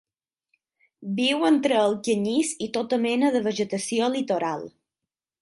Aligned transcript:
Viu 1.19 1.45
entre 1.49 1.77
el 1.81 1.93
canyís 2.07 2.55
i 2.69 2.71
tota 2.79 3.01
mena 3.05 3.31
de 3.37 3.43
vegetació 3.51 4.11
litoral. 4.17 4.67